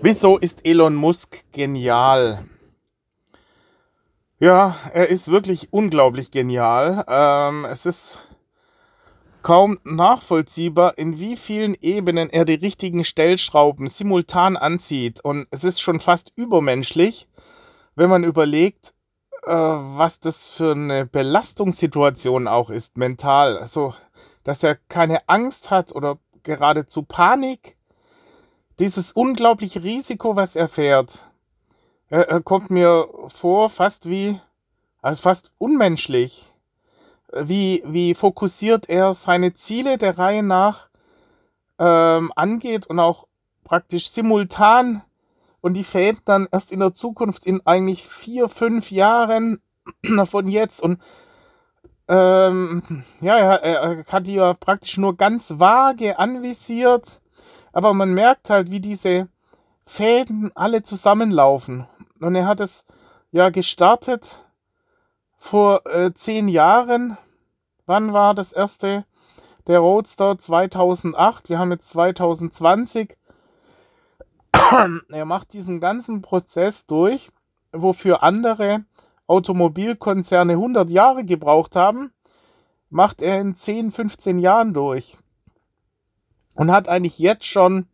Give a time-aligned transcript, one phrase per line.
[0.00, 2.44] Wieso ist Elon Musk genial?
[4.38, 7.04] Ja, er ist wirklich unglaublich genial.
[7.08, 8.18] Ähm, es ist
[9.42, 15.24] kaum nachvollziehbar, in wie vielen Ebenen er die richtigen Stellschrauben simultan anzieht.
[15.24, 17.28] Und es ist schon fast übermenschlich,
[17.94, 18.94] wenn man überlegt,
[19.44, 23.58] äh, was das für eine Belastungssituation auch ist, mental.
[23.58, 23.94] Also,
[24.42, 27.76] dass er keine Angst hat oder geradezu Panik.
[28.78, 31.30] Dieses unglaubliche Risiko, was er fährt,
[32.08, 34.40] er, er kommt mir vor fast wie,
[35.00, 36.50] also fast unmenschlich.
[37.32, 40.88] Wie, wie fokussiert er seine Ziele der Reihe nach
[41.78, 43.26] ähm, angeht und auch
[43.64, 45.02] praktisch simultan
[45.60, 49.60] und die Fäden dann erst in der Zukunft in eigentlich vier, fünf Jahren
[50.26, 51.00] von jetzt und
[52.06, 57.22] ähm, ja, er, er hat die ja praktisch nur ganz vage anvisiert,
[57.74, 59.28] aber man merkt halt, wie diese
[59.84, 61.86] Fäden alle zusammenlaufen.
[62.20, 62.86] Und er hat es
[63.32, 64.44] ja gestartet
[65.36, 67.18] vor äh, zehn Jahren.
[67.84, 69.04] Wann war das erste?
[69.66, 71.48] Der Roadster 2008.
[71.48, 73.16] Wir haben jetzt 2020.
[75.10, 77.30] er macht diesen ganzen Prozess durch,
[77.72, 78.84] wofür andere
[79.26, 82.12] Automobilkonzerne 100 Jahre gebraucht haben,
[82.88, 85.18] macht er in 10, 15 Jahren durch.
[86.54, 87.86] Und hat eigentlich jetzt schon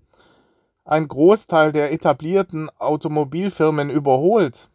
[0.85, 4.69] einen Großteil der etablierten Automobilfirmen überholt,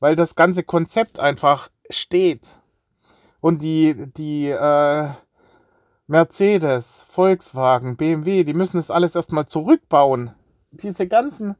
[0.00, 2.56] weil das ganze Konzept einfach steht.
[3.40, 5.08] Und die, die äh,
[6.06, 10.30] Mercedes, Volkswagen, BMW, die müssen es alles erstmal zurückbauen.
[10.72, 11.54] Diese ganzen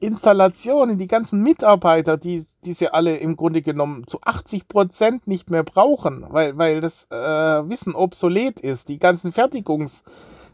[0.00, 5.50] Installationen, die ganzen Mitarbeiter, die, die sie alle im Grunde genommen zu 80 Prozent nicht
[5.50, 8.88] mehr brauchen, weil, weil das äh, Wissen obsolet ist.
[8.88, 9.32] Die ganzen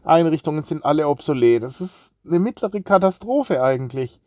[0.05, 1.63] Fertigungseinrichtungen sind alle obsolet.
[1.63, 4.19] Das ist eine mittlere Katastrophe eigentlich.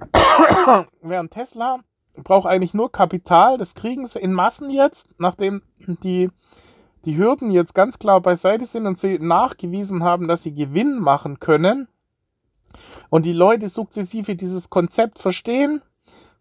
[1.00, 1.78] Während Tesla
[2.16, 6.30] braucht eigentlich nur Kapital, das kriegen sie in Massen jetzt, nachdem die,
[7.04, 11.38] die Hürden jetzt ganz klar beiseite sind und sie nachgewiesen haben, dass sie Gewinn machen
[11.38, 11.88] können
[13.08, 15.80] und die Leute sukzessive dieses Konzept verstehen,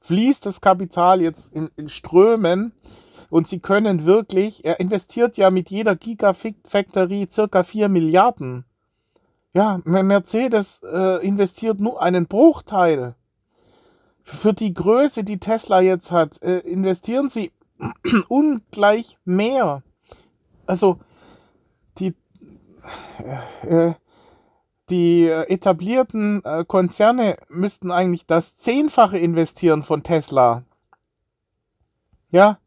[0.01, 2.73] fließt das Kapital jetzt in, in Strömen
[3.31, 8.65] und sie können wirklich, er investiert ja mit jeder Gigafactory circa 4 Milliarden.
[9.53, 13.15] Ja, Mercedes äh, investiert nur einen Bruchteil.
[14.21, 17.53] Für die Größe, die Tesla jetzt hat, äh, investieren sie
[18.27, 19.81] ungleich mehr.
[20.65, 20.99] Also
[21.99, 22.13] die,
[23.63, 23.93] äh, äh
[24.89, 30.63] die äh, etablierten äh, Konzerne müssten eigentlich das Zehnfache investieren von Tesla.
[32.29, 32.60] Ja.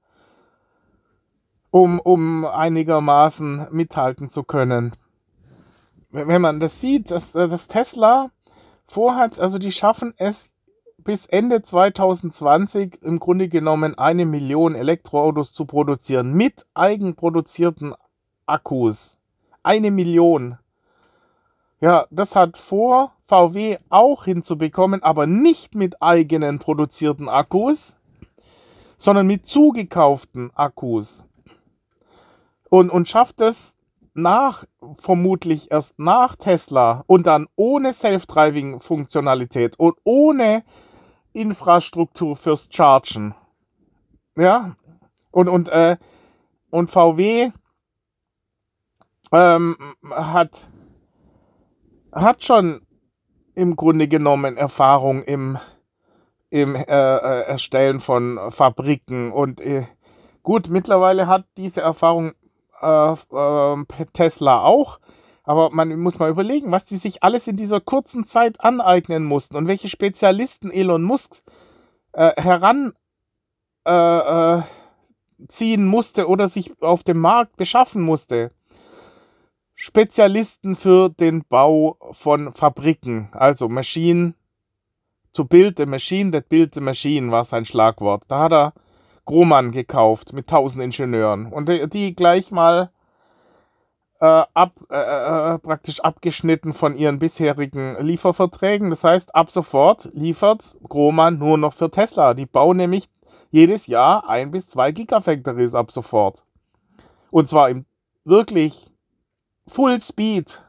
[1.75, 4.93] Um, um einigermaßen mithalten zu können.
[6.13, 8.31] Wenn man das sieht, dass, äh, dass Tesla
[8.87, 10.53] vorhat, also die schaffen es
[10.99, 17.97] bis Ende 2020 im Grunde genommen eine Million Elektroautos zu produzieren mit eigenproduzierten
[18.47, 19.19] Akkus.
[19.65, 20.59] Eine Million.
[21.81, 27.97] Ja, das hat vor VW auch hinzubekommen, aber nicht mit eigenen produzierten Akkus,
[28.97, 31.27] sondern mit zugekauften Akkus.
[32.75, 33.77] Und, und schafft es
[34.15, 34.65] nach,
[34.97, 40.65] vermutlich erst nach Tesla und dann ohne Self-Driving-Funktionalität und ohne
[41.33, 43.37] Infrastruktur fürs Chargen.
[44.37, 44.75] Ja,
[45.31, 45.99] und, und, äh,
[46.71, 47.53] und VW
[49.31, 49.77] ähm,
[50.11, 50.67] hat
[52.13, 52.85] hat schon
[53.55, 55.59] im Grunde genommen Erfahrung im,
[56.51, 59.31] im äh, äh, Erstellen von Fabriken.
[59.31, 59.87] Und äh,
[60.43, 62.33] gut, mittlerweile hat diese Erfahrung
[62.81, 64.99] äh, äh, Tesla auch.
[65.45, 69.57] Aber man muss mal überlegen, was die sich alles in dieser kurzen Zeit aneignen mussten
[69.57, 71.43] und welche Spezialisten Elon Musk
[72.13, 72.95] äh, heranziehen
[75.85, 78.51] musste oder sich auf dem Markt beschaffen musste.
[79.75, 84.35] Spezialisten für den Bau von Fabriken, also Maschinen,
[85.35, 88.25] to build the machine that build the machine war sein Schlagwort.
[88.29, 88.73] Da hat er
[89.25, 92.91] Grohmann gekauft mit tausend Ingenieuren und die, gleich mal
[94.21, 98.91] äh, ab, äh, äh, praktisch abgeschnitten von ihren bisherigen Lieferverträgen.
[98.91, 102.35] Das heißt, ab sofort liefert Grohmann nur noch für Tesla.
[102.35, 103.09] Die bauen nämlich
[103.51, 106.45] jedes Jahr ein bis zwei Gigafactories ab sofort.
[107.31, 107.85] Und zwar im
[108.25, 108.91] wirklich
[109.67, 110.61] Full Speed.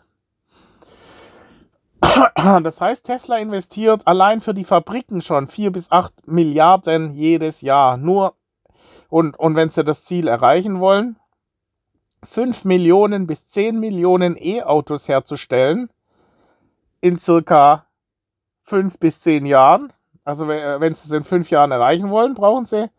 [2.64, 7.98] Das heißt, Tesla investiert allein für die Fabriken schon 4 bis 8 Milliarden jedes Jahr.
[7.98, 8.36] Nur,
[9.16, 11.16] und, und wenn sie das Ziel erreichen wollen,
[12.24, 15.90] 5 Millionen bis 10 Millionen E-Autos herzustellen
[17.00, 17.86] in circa
[18.62, 19.94] fünf bis zehn Jahren,
[20.26, 22.90] also wenn sie es in fünf Jahren erreichen wollen, brauchen sie,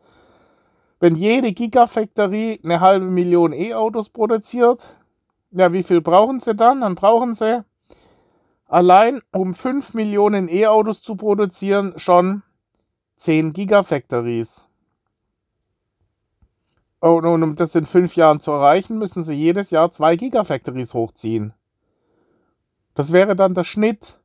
[1.01, 4.97] wenn jede Gigafactory eine halbe Million E-Autos produziert,
[5.51, 6.81] ja, wie viel brauchen sie dann?
[6.81, 7.63] Dann brauchen sie
[8.69, 12.43] allein, um 5 Millionen E-Autos zu produzieren, schon
[13.17, 14.66] 10 Gigafactories.
[17.01, 21.53] Und um das in fünf Jahren zu erreichen, müssen sie jedes Jahr zwei Gigafactories hochziehen.
[22.95, 24.19] Das wäre dann der Schnitt.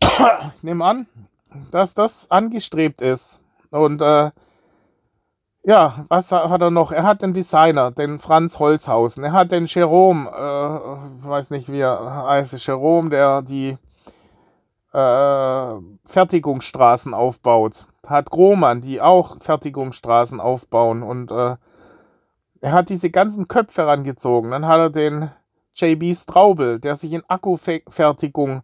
[0.00, 1.06] Ich nehme an,
[1.70, 3.40] dass das angestrebt ist.
[3.70, 4.30] Und äh,
[5.64, 6.92] ja, was hat er noch?
[6.92, 9.24] Er hat den Designer, den Franz Holzhausen.
[9.24, 13.78] Er hat den Jerome, äh, weiß nicht wie er heißt, Jerome, der die
[14.92, 15.74] äh,
[16.04, 17.86] Fertigungsstraßen aufbaut.
[18.06, 21.02] Hat Grohmann, die auch Fertigungsstraßen aufbauen.
[21.02, 21.56] Und äh,
[22.60, 24.50] er hat diese ganzen Köpfe herangezogen.
[24.50, 25.30] Dann hat er den
[25.74, 28.62] JB Straubel, der sich in Akkufertigung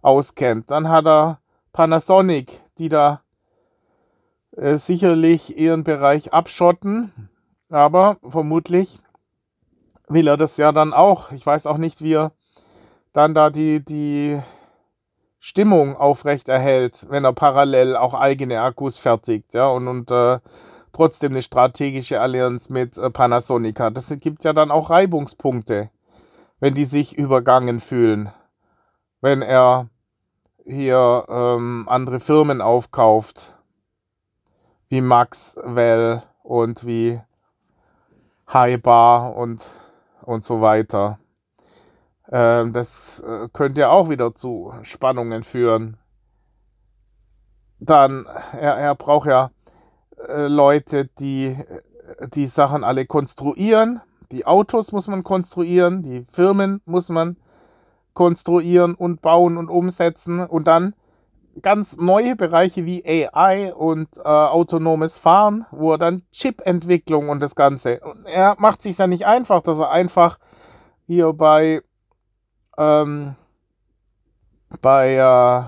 [0.00, 0.70] auskennt.
[0.70, 1.40] Dann hat er
[1.72, 3.22] Panasonic, die da
[4.56, 7.30] äh, sicherlich ihren Bereich abschotten,
[7.70, 9.00] aber vermutlich
[10.08, 11.32] will er das ja dann auch.
[11.32, 12.32] Ich weiß auch nicht, wie er
[13.12, 14.40] dann da die, die
[15.44, 20.38] Stimmung aufrecht erhält, wenn er parallel auch eigene Akkus fertigt, ja, und, und äh,
[20.92, 23.96] trotzdem eine strategische Allianz mit äh, Panasonic hat.
[23.96, 25.90] Das gibt ja dann auch Reibungspunkte,
[26.60, 28.30] wenn die sich übergangen fühlen.
[29.20, 29.88] Wenn er
[30.64, 33.58] hier ähm, andere Firmen aufkauft
[34.90, 37.20] wie Maxwell und wie
[38.52, 38.80] High
[39.34, 39.66] und,
[40.22, 41.18] und so weiter.
[42.32, 45.98] Ähm, das äh, könnte ja auch wieder zu Spannungen führen.
[47.78, 48.26] Dann,
[48.58, 49.50] er, er braucht ja
[50.28, 54.00] äh, Leute, die äh, die Sachen alle konstruieren.
[54.30, 57.36] Die Autos muss man konstruieren, die Firmen muss man
[58.14, 60.94] konstruieren und bauen und umsetzen und dann
[61.60, 67.54] ganz neue Bereiche wie AI und äh, autonomes Fahren, wo er dann Chip-Entwicklung und das
[67.54, 68.00] Ganze.
[68.00, 70.38] Und er macht sich ja nicht einfach, dass er einfach
[71.06, 71.82] hier bei
[72.78, 73.34] ähm,
[74.80, 75.62] bei äh,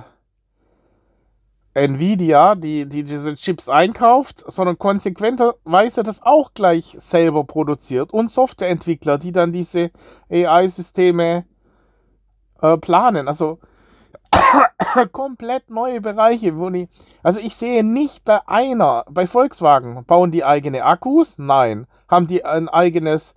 [1.74, 9.18] Nvidia, die, die diese Chips einkauft, sondern konsequenterweise das auch gleich selber produziert und Softwareentwickler,
[9.18, 9.90] die dann diese
[10.30, 11.44] AI-Systeme
[12.60, 13.26] äh, planen.
[13.26, 13.58] Also
[15.12, 16.88] komplett neue Bereiche, wo die,
[17.24, 21.38] also ich sehe nicht bei einer, bei Volkswagen, bauen die eigene Akkus?
[21.38, 21.86] Nein.
[22.08, 23.34] Haben die ein eigenes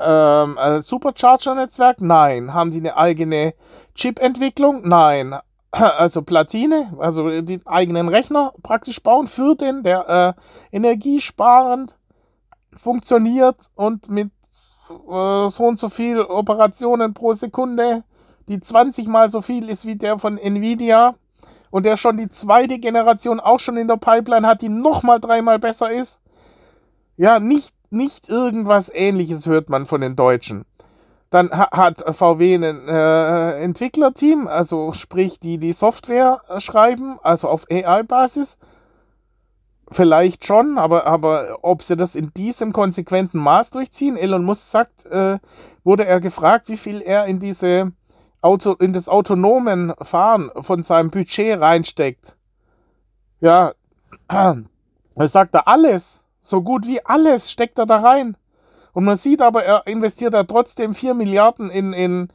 [0.00, 2.00] ähm, äh, Supercharger-Netzwerk?
[2.00, 2.54] Nein.
[2.54, 3.54] Haben die eine eigene
[3.94, 4.82] Chip-Entwicklung?
[4.86, 5.34] Nein.
[5.72, 10.36] Also Platine, also die eigenen Rechner praktisch bauen für den, der
[10.72, 11.96] äh, energiesparend
[12.76, 14.32] funktioniert und mit
[14.90, 18.02] äh, so und so viel Operationen pro Sekunde
[18.50, 21.14] die 20 mal so viel ist wie der von Nvidia
[21.70, 25.60] und der schon die zweite Generation auch schon in der Pipeline hat, die nochmal dreimal
[25.60, 26.18] besser ist.
[27.16, 30.64] Ja, nicht, nicht irgendwas ähnliches hört man von den Deutschen.
[31.30, 38.58] Dann hat VW ein äh, Entwicklerteam, also sprich, die die Software schreiben, also auf AI-Basis.
[39.92, 45.06] Vielleicht schon, aber, aber ob sie das in diesem konsequenten Maß durchziehen, Elon Musk sagt,
[45.06, 45.38] äh,
[45.84, 47.92] wurde er gefragt, wie viel er in diese
[48.42, 52.36] Auto, in das autonomen Fahren von seinem Budget reinsteckt.
[53.40, 53.72] Ja,
[54.28, 58.36] er sagt er alles, so gut wie alles steckt er da rein.
[58.92, 62.28] Und man sieht aber, er investiert da trotzdem 4 Milliarden in, in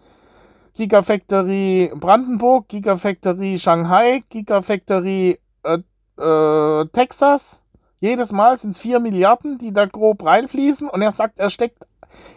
[0.73, 5.77] Gigafactory Brandenburg, Gigafactory Shanghai, Gigafactory äh,
[6.21, 7.61] äh, Texas.
[7.99, 10.89] Jedes Mal sind es 4 Milliarden, die da grob reinfließen.
[10.89, 11.85] Und er sagt, er steckt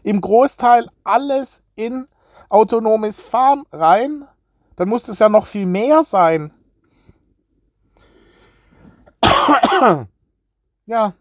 [0.02, 2.08] im Großteil alles in
[2.48, 4.26] autonomes Fahren rein,
[4.76, 6.52] dann muss es ja noch viel mehr sein.
[10.87, 11.14] ja.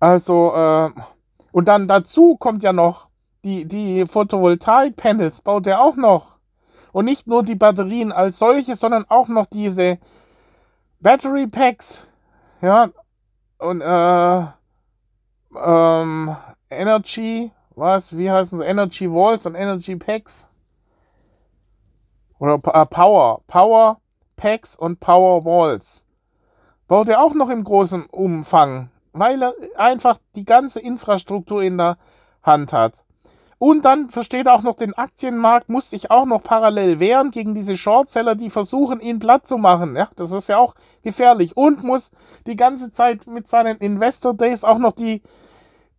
[0.00, 0.90] Also, äh,
[1.52, 3.08] und dann dazu kommt ja noch
[3.44, 6.38] die, die Photovoltaik-Panels, baut er auch noch.
[6.92, 9.98] Und nicht nur die Batterien als solche, sondern auch noch diese
[11.00, 12.06] Battery Packs.
[12.60, 12.90] Ja.
[13.58, 14.46] Und, äh,
[15.56, 16.36] ähm,
[16.70, 18.64] Energy was, wie heißen sie?
[18.64, 20.48] Energy Walls und Energy Packs?
[22.38, 23.42] Oder äh, Power.
[23.46, 24.00] Power
[24.36, 26.04] Packs und Power Walls.
[26.88, 31.98] Baut er auch noch im großen Umfang, weil er einfach die ganze Infrastruktur in der
[32.42, 33.04] Hand hat.
[33.58, 37.54] Und dann versteht er auch noch den Aktienmarkt, muss sich auch noch parallel wehren gegen
[37.54, 39.96] diese Shortseller, die versuchen, ihn platt zu machen.
[39.96, 41.56] Ja, das ist ja auch gefährlich.
[41.56, 42.12] Und muss
[42.46, 45.22] die ganze Zeit mit seinen Investor Days auch noch die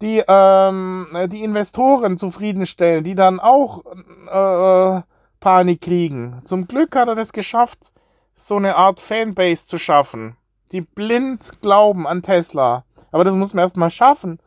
[0.02, 5.02] die, ähm, die Investoren zufriedenstellen, die dann auch äh,
[5.40, 6.42] Panik kriegen.
[6.46, 7.92] Zum Glück hat er das geschafft,
[8.34, 10.38] so eine Art Fanbase zu schaffen,
[10.72, 12.86] die blind glauben an Tesla.
[13.12, 14.40] Aber das muss man erstmal schaffen.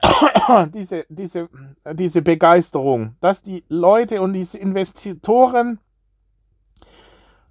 [0.74, 1.48] diese, diese,
[1.92, 5.78] diese Begeisterung, dass die Leute und diese Investitoren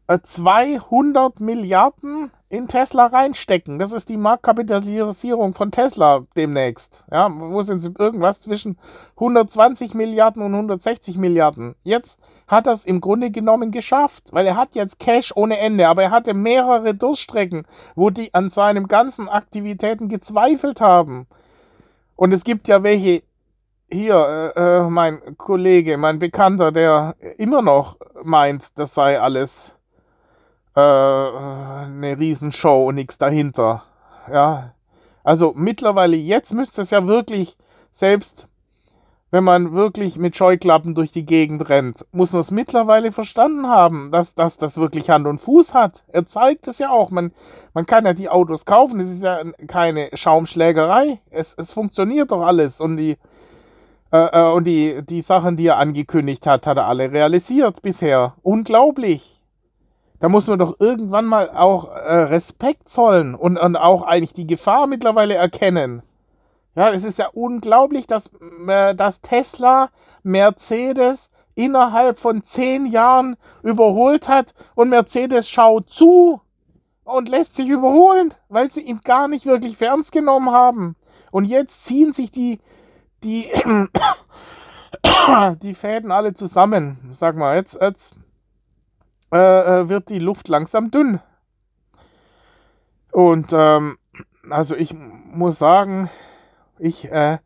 [0.07, 3.79] 200 äh, Milliarden in Tesla reinstecken.
[3.79, 7.03] Das ist die Marktkapitalisierung von Tesla demnächst.
[7.11, 7.93] Ja, wo sind sie?
[7.97, 8.77] Irgendwas zwischen
[9.15, 11.75] 120 Milliarden und 160 Milliarden.
[11.83, 15.87] Jetzt hat er es im Grunde genommen geschafft, weil er hat jetzt Cash ohne Ende,
[15.87, 21.27] aber er hatte mehrere Durststrecken, wo die an seinen ganzen Aktivitäten gezweifelt haben.
[22.15, 23.23] Und es gibt ja welche,
[23.89, 29.73] hier, äh, äh mein Kollege, mein Bekannter, der immer noch meint, das sei alles
[30.75, 33.83] äh, eine Riesenshow und nichts dahinter.
[34.31, 34.73] Ja.
[35.23, 37.57] Also mittlerweile, jetzt müsste es ja wirklich,
[37.91, 38.47] selbst
[39.33, 44.11] wenn man wirklich mit Scheuklappen durch die Gegend rennt, muss man es mittlerweile verstanden haben,
[44.11, 46.03] dass, dass das wirklich Hand und Fuß hat.
[46.09, 47.09] Er zeigt es ja auch.
[47.09, 47.31] Man,
[47.73, 48.99] man kann ja die Autos kaufen.
[48.99, 51.19] Es ist ja keine Schaumschlägerei.
[51.31, 52.79] Es, es funktioniert doch alles.
[52.79, 53.17] Und die,
[54.11, 58.35] äh, äh und die, die Sachen, die er angekündigt hat, hat er alle realisiert bisher.
[58.43, 59.42] Unglaublich.
[60.23, 64.47] Da muss man doch irgendwann mal auch äh, Respekt zollen und, und auch eigentlich die
[64.47, 66.01] Gefahr mittlerweile erkennen.
[66.75, 68.31] Ja, es ist ja unglaublich, dass,
[68.65, 69.89] äh, dass Tesla
[70.23, 76.39] Mercedes innerhalb von zehn Jahren überholt hat und Mercedes schaut zu
[77.03, 80.95] und lässt sich überholen, weil sie ihn gar nicht wirklich ernst genommen haben.
[81.31, 82.59] Und jetzt ziehen sich die,
[83.25, 83.49] die,
[85.61, 87.09] die Fäden alle zusammen.
[87.11, 88.15] Sag mal, jetzt, jetzt
[89.33, 91.19] äh, äh, wird die Luft langsam dünn.
[93.11, 93.97] Und ähm,
[94.49, 96.09] also ich muss sagen,
[96.77, 97.39] ich äh,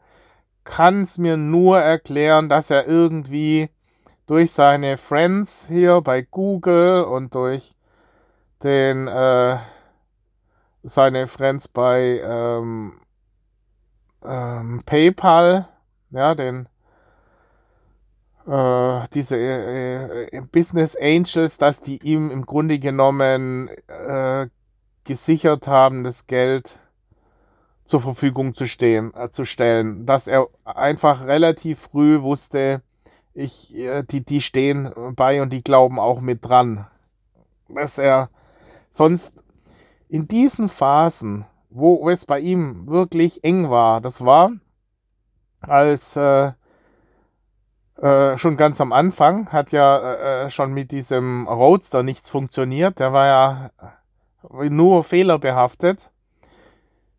[0.63, 3.69] kann es mir nur erklären, dass er irgendwie
[4.25, 7.75] durch seine Friends hier bei Google und durch
[8.63, 9.57] den äh,
[10.83, 12.99] seine Friends bei ähm,
[14.25, 15.69] ähm, PayPal,
[16.09, 16.67] ja, den
[18.47, 24.47] äh, diese äh, äh, Business Angels, dass die ihm im Grunde genommen äh,
[25.03, 26.79] gesichert haben, das Geld
[27.83, 30.05] zur Verfügung zu, stehen, äh, zu stellen.
[30.05, 32.81] Dass er einfach relativ früh wusste,
[33.33, 36.87] ich, äh, die, die stehen bei und die glauben auch mit dran.
[37.69, 38.29] Dass er
[38.89, 39.43] sonst
[40.09, 44.51] in diesen Phasen, wo es bei ihm wirklich eng war, das war,
[45.59, 46.53] als äh,
[48.01, 52.99] äh, schon ganz am Anfang hat ja äh, äh, schon mit diesem Roadster nichts funktioniert.
[52.99, 53.71] Der war ja
[54.69, 56.11] nur fehlerbehaftet.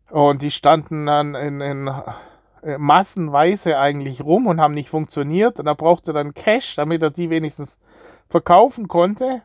[0.09, 1.91] Und die standen dann in, in
[2.63, 5.59] äh, massenweise eigentlich rum und haben nicht funktioniert.
[5.59, 7.77] Und da brauchte er dann Cash, damit er die wenigstens
[8.27, 9.41] verkaufen konnte.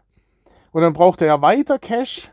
[0.71, 2.31] Und dann brauchte er weiter Cash.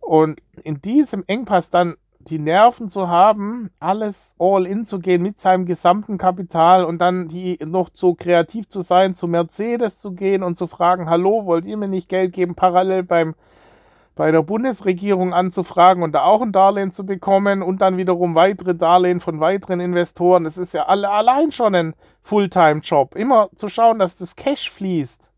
[0.00, 1.96] Und in diesem Engpass dann
[2.28, 7.28] die Nerven zu haben, alles all in zu gehen mit seinem gesamten Kapital und dann
[7.28, 11.66] die noch so kreativ zu sein, zu Mercedes zu gehen und zu fragen, hallo, wollt
[11.66, 13.34] ihr mir nicht Geld geben, parallel beim
[14.16, 18.74] bei der Bundesregierung anzufragen und da auch ein Darlehen zu bekommen und dann wiederum weitere
[18.74, 20.44] Darlehen von weiteren Investoren.
[20.44, 23.14] Das ist ja alle, allein schon ein Fulltime-Job.
[23.14, 25.30] Immer zu schauen, dass das Cash fließt.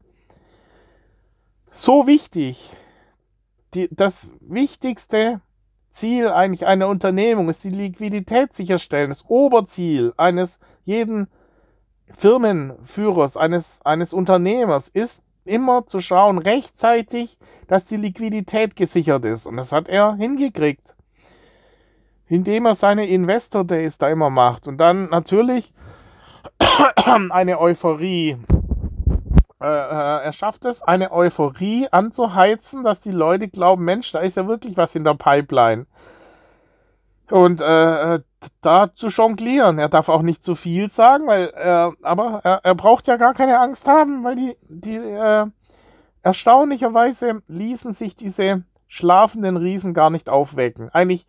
[1.73, 2.71] So wichtig.
[3.75, 5.41] Die, das Wichtigste
[5.99, 9.11] Ziel eigentlich einer Unternehmung ist die Liquidität sicherstellen.
[9.11, 11.29] Das Oberziel eines jeden
[12.17, 17.37] Firmenführers, eines, eines Unternehmers ist immer zu schauen, rechtzeitig,
[17.67, 19.47] dass die Liquidität gesichert ist.
[19.47, 20.95] Und das hat er hingekriegt.
[22.29, 24.69] Indem er seine Investor Days da immer macht.
[24.69, 25.73] Und dann natürlich
[27.31, 28.37] eine Euphorie.
[29.61, 34.37] Äh, äh, er schafft es, eine Euphorie anzuheizen, dass die Leute glauben, Mensch, da ist
[34.37, 35.87] ja wirklich was in der Pipeline.
[37.31, 38.21] Und äh, äh
[38.61, 39.79] da zu jonglieren.
[39.79, 43.35] Er darf auch nicht zu viel sagen, weil er, aber er, er braucht ja gar
[43.35, 45.47] keine Angst haben, weil die, die äh,
[46.23, 50.89] erstaunlicherweise ließen sich diese schlafenden Riesen gar nicht aufwecken.
[50.91, 51.27] Eigentlich,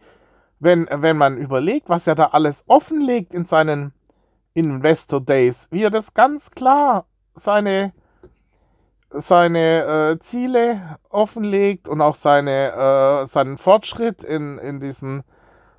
[0.60, 3.94] wenn, wenn man überlegt, was er da alles offenlegt in seinen
[4.54, 7.06] Investor Days, wie er das ganz klar
[7.36, 7.94] seine
[9.12, 15.24] seine äh, Ziele offenlegt und auch seine, äh, seinen Fortschritt in, in diesen,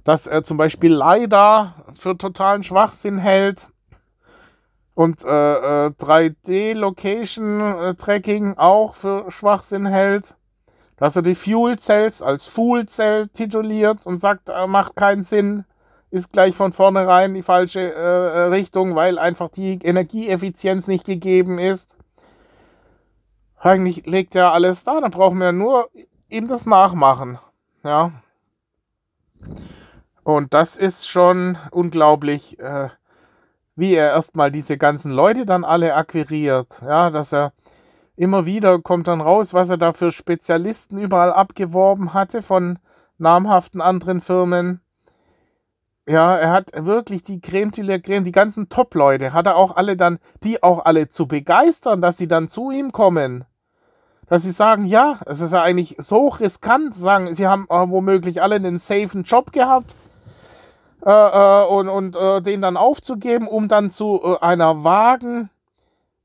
[0.04, 3.68] dass er zum Beispiel LiDAR für totalen Schwachsinn hält
[4.94, 10.36] und äh, äh, 3D-Location-Tracking auch für Schwachsinn hält.
[10.96, 15.64] Dass er die Fuel Cells als Fuel Cell tituliert und sagt, äh, macht keinen Sinn,
[16.10, 21.96] ist gleich von vornherein die falsche äh, Richtung, weil einfach die Energieeffizienz nicht gegeben ist
[23.60, 25.90] Eigentlich legt er alles da, dann brauchen wir nur
[26.30, 27.38] ihm das nachmachen.
[27.84, 28.12] Ja.
[30.22, 32.88] Und das ist schon unglaublich, äh,
[33.76, 36.80] wie er erstmal diese ganzen Leute dann alle akquiriert.
[36.82, 37.52] Ja, dass er
[38.16, 42.78] immer wieder kommt dann raus, was er da für Spezialisten überall abgeworben hatte von
[43.18, 44.80] namhaften anderen Firmen.
[46.10, 49.76] Ja, er hat wirklich die Creme de la Creme, die ganzen Top-Leute, hat er auch
[49.76, 53.44] alle dann, die auch alle zu begeistern, dass sie dann zu ihm kommen.
[54.26, 58.42] Dass sie sagen, ja, es ist ja eigentlich so riskant, sagen, sie haben äh, womöglich
[58.42, 59.94] alle einen safen Job gehabt
[61.06, 65.48] äh, äh, und, und äh, den dann aufzugeben, um dann zu äh, einer vagen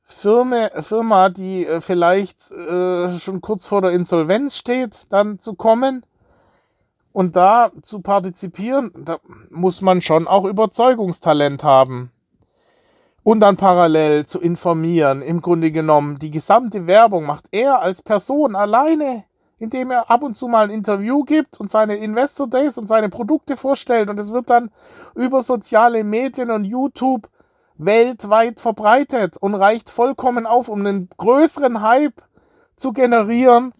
[0.01, 6.03] Firma, Firma die äh, vielleicht schon kurz vor der Insolvenz steht, dann zu kommen
[7.15, 9.19] und da zu partizipieren, da
[9.49, 12.11] muss man schon auch Überzeugungstalent haben.
[13.23, 18.57] Und dann parallel zu informieren, im Grunde genommen, die gesamte Werbung macht er als Person
[18.57, 19.23] alleine,
[19.59, 23.07] indem er ab und zu mal ein Interview gibt und seine Investor Days und seine
[23.07, 24.09] Produkte vorstellt.
[24.09, 24.69] Und es wird dann
[25.15, 27.29] über soziale Medien und YouTube
[27.77, 32.21] weltweit verbreitet und reicht vollkommen auf, um einen größeren Hype
[32.75, 33.73] zu generieren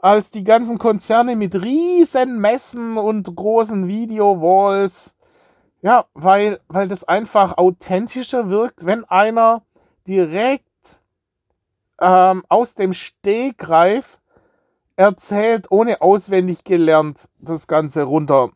[0.00, 5.14] als die ganzen Konzerne mit riesen Messen und großen Video-Walls.
[5.80, 9.62] Ja, weil, weil das einfach authentischer wirkt, wenn einer
[10.06, 10.64] direkt
[12.00, 14.18] ähm, aus dem Stegreif
[14.96, 18.50] erzählt, ohne auswendig gelernt, das Ganze runter,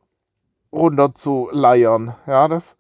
[0.73, 2.17] runter zu leiern.
[2.27, 2.77] Ja, das,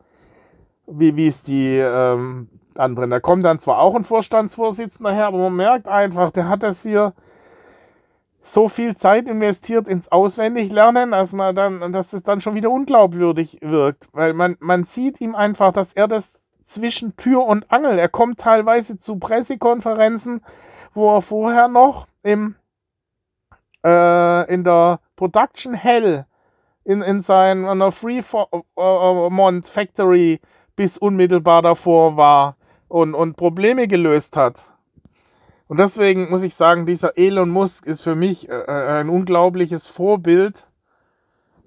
[0.86, 3.10] wie, wie es die ähm, anderen.
[3.10, 6.82] Da kommt dann zwar auch ein Vorstandsvorsitzender her, aber man merkt einfach, der hat das
[6.82, 7.12] hier
[8.42, 13.58] so viel Zeit investiert ins Auswendiglernen, dass man dann, dass es dann schon wieder unglaubwürdig
[13.62, 14.08] wirkt.
[14.12, 17.98] Weil man, man sieht ihm einfach, dass er das zwischen Tür und Angel.
[17.98, 20.42] Er kommt teilweise zu Pressekonferenzen,
[20.92, 22.56] wo er vorher noch im,
[23.84, 26.26] äh, in der Production Hell
[26.84, 30.40] in, in seiner Fremont Factory
[30.74, 32.56] bis unmittelbar davor war
[32.88, 34.71] und, und Probleme gelöst hat.
[35.72, 39.86] Und deswegen muss ich sagen, dieser Elon Musk ist für mich äh, äh ein unglaubliches
[39.86, 40.66] Vorbild.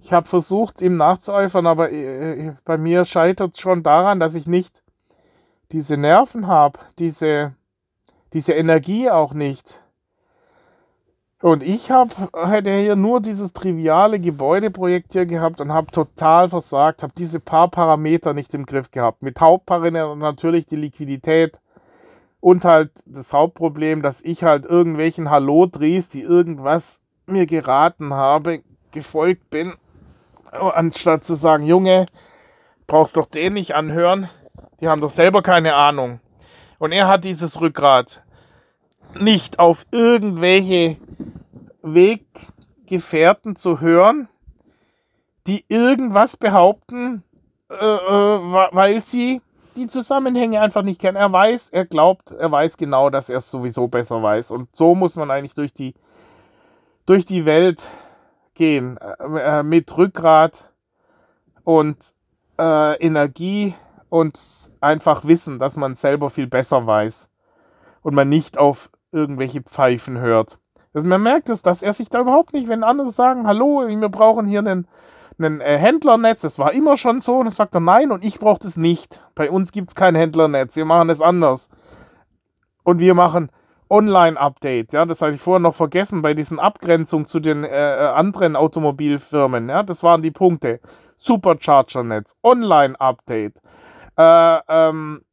[0.04, 4.46] Ich habe versucht, ihm nachzueifern, aber äh, äh bei mir scheitert schon daran, dass ich
[4.46, 4.84] nicht
[5.72, 7.56] diese Nerven habe, diese,
[8.32, 9.82] diese Energie auch nicht.
[11.42, 17.02] Und ich habe hätte hier nur dieses triviale Gebäudeprojekt hier gehabt und habe total versagt,
[17.02, 19.24] habe diese paar Parameter nicht im Griff gehabt.
[19.24, 21.60] Mit Hauptparameter natürlich die Liquidität,
[22.46, 29.50] und halt das Hauptproblem, dass ich halt irgendwelchen Hallo-Dries, die irgendwas mir geraten habe, gefolgt
[29.50, 29.74] bin,
[30.52, 32.06] anstatt zu sagen, Junge,
[32.86, 34.30] brauchst doch den nicht anhören,
[34.80, 36.20] die haben doch selber keine Ahnung.
[36.78, 38.22] Und er hat dieses Rückgrat
[39.20, 40.98] nicht auf irgendwelche
[41.82, 44.28] Weggefährten zu hören,
[45.48, 47.24] die irgendwas behaupten,
[47.72, 48.40] äh, äh,
[48.72, 49.42] weil sie
[49.76, 51.18] die Zusammenhänge einfach nicht kennen.
[51.18, 54.52] Er weiß, er glaubt, er weiß genau, dass er es sowieso besser weiß.
[54.52, 55.94] Und so muss man eigentlich durch die,
[57.06, 57.88] durch die Welt
[58.54, 58.98] gehen.
[58.98, 60.72] Äh, äh mit Rückgrat
[61.64, 61.98] und
[62.58, 63.76] äh, Energie
[64.10, 64.40] und
[64.82, 67.30] einfach wissen, dass man selber viel besser weiß.
[68.02, 70.60] Und man nicht auf irgendwelche Pfeifen hört.
[70.94, 74.10] Also man merkt es, dass er sich da überhaupt nicht, wenn andere sagen, hallo, wir
[74.10, 74.88] brauchen hier einen
[75.40, 77.38] ein äh, Händlernetz, das war immer schon so.
[77.38, 79.24] Und dann sagt er, nein, und ich brauche das nicht.
[79.36, 81.70] Bei uns gibt es kein Händlernetz, wir machen es anders.
[82.84, 83.50] Und wir machen
[83.90, 88.08] Online-Update, ja, das hatte ich vorher noch vergessen bei diesen Abgrenzungen zu den äh, äh,
[88.08, 90.80] anderen Automobilfirmen, ja, das waren die Punkte.
[91.18, 93.62] Supercharger-Netz, Online-Update,
[94.18, 95.24] äh, ähm,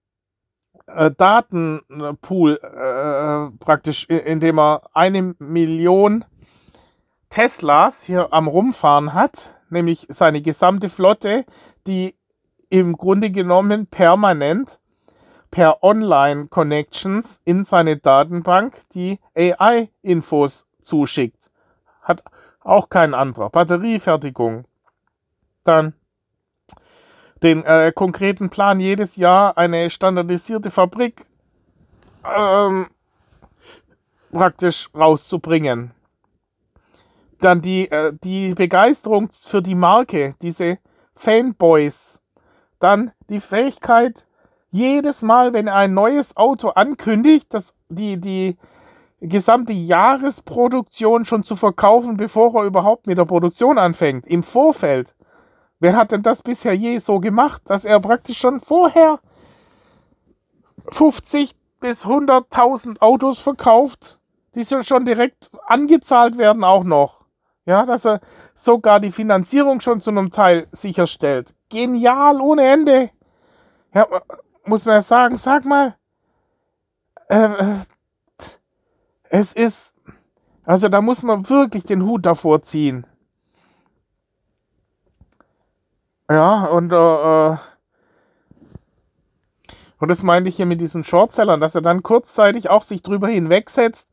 [0.86, 6.24] äh, Datenpool äh, praktisch, indem er eine Million
[7.30, 11.44] Teslas hier am Rumfahren hat, nämlich seine gesamte Flotte,
[11.86, 12.14] die
[12.70, 14.78] im Grunde genommen permanent
[15.50, 21.50] per Online-Connections in seine Datenbank die AI-Infos zuschickt.
[22.02, 22.22] Hat
[22.60, 23.50] auch kein anderer.
[23.50, 24.64] Batteriefertigung.
[25.64, 25.94] Dann
[27.42, 31.26] den äh, konkreten Plan, jedes Jahr eine standardisierte Fabrik
[32.24, 32.86] ähm,
[34.32, 35.92] praktisch rauszubringen
[37.44, 40.78] dann die, äh, die Begeisterung für die Marke, diese
[41.14, 42.20] Fanboys.
[42.78, 44.26] Dann die Fähigkeit,
[44.70, 48.56] jedes Mal, wenn er ein neues Auto ankündigt, dass die, die
[49.20, 55.14] gesamte Jahresproduktion schon zu verkaufen, bevor er überhaupt mit der Produktion anfängt, im Vorfeld.
[55.78, 59.20] Wer hat denn das bisher je so gemacht, dass er praktisch schon vorher
[60.90, 64.20] 50 bis 100.000 Autos verkauft
[64.54, 67.21] Die schon direkt angezahlt werden auch noch.
[67.64, 68.20] Ja, dass er
[68.54, 71.54] sogar die Finanzierung schon zu einem Teil sicherstellt.
[71.68, 73.10] Genial ohne Ende.
[73.94, 74.06] Ja,
[74.64, 75.96] muss man ja sagen, sag mal.
[77.28, 77.76] Äh,
[79.28, 79.94] es ist,
[80.64, 83.06] also da muss man wirklich den Hut davor ziehen.
[86.28, 87.56] Ja, und äh, äh
[89.98, 93.28] und das meinte ich hier mit diesen Shortsellern, dass er dann kurzzeitig auch sich drüber
[93.28, 94.08] hinwegsetzt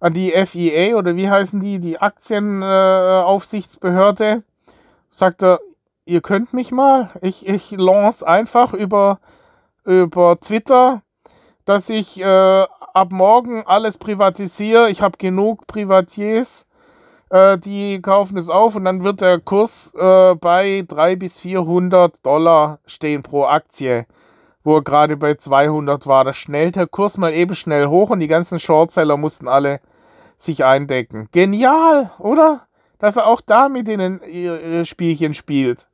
[0.00, 4.42] an die FEA oder wie heißen die, die Aktienaufsichtsbehörde.
[5.08, 5.60] Sagt er,
[6.04, 7.08] ihr könnt mich mal.
[7.22, 9.20] Ich, ich lance einfach über,
[9.84, 11.00] über Twitter,
[11.64, 14.90] dass ich äh, ab morgen alles privatisiere.
[14.90, 16.66] Ich habe genug Privatiers,
[17.30, 22.14] äh, die kaufen es auf und dann wird der Kurs äh, bei 300 bis 400
[22.24, 24.06] Dollar stehen pro Aktie
[24.66, 26.24] wo er gerade bei 200 war.
[26.24, 29.80] Da schnellt der Kurs mal eben schnell hoch und die ganzen Shortseller mussten alle
[30.36, 31.28] sich eindecken.
[31.30, 32.66] Genial, oder?
[32.98, 35.86] Dass er auch da mit denen ihre Spielchen spielt.